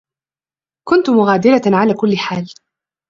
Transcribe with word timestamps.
كنت 0.87 1.09
مغادرة 1.09 1.61
على 1.77 1.93
كل 1.93 2.17
حال. 2.17 2.53